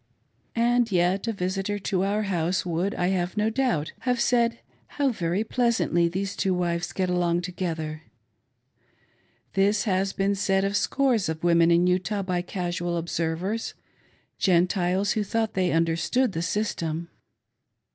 [0.55, 4.57] And yet a visitor to our house would, I have no doubt, have said,
[4.97, 8.01] How very pleas antly those two wives get along together.
[9.53, 13.75] This has been said of scores of women in Utah by casual observers—
[14.39, 17.11] Gentiles who thought they" understood" the system.